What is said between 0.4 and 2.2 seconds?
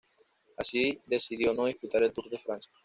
Así, decidió no disputar el